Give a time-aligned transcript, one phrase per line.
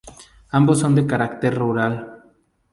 [0.49, 2.23] Ambos son de carácter rural.